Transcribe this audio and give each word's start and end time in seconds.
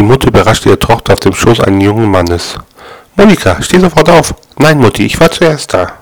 Die 0.00 0.06
Mutter 0.06 0.28
überraschte 0.28 0.70
ihre 0.70 0.78
Tochter 0.78 1.12
auf 1.12 1.20
dem 1.20 1.34
Schoß 1.34 1.60
eines 1.60 1.84
jungen 1.84 2.10
Mannes. 2.10 2.54
Monika, 3.16 3.60
steh 3.60 3.78
sofort 3.78 4.08
auf. 4.08 4.34
Nein, 4.56 4.78
Mutti, 4.78 5.04
ich 5.04 5.20
war 5.20 5.30
zuerst 5.30 5.74
da. 5.74 5.99